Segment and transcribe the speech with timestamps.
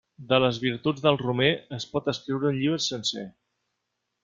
[0.29, 3.29] De les virtuts del romer es pot escriure un llibre sencer.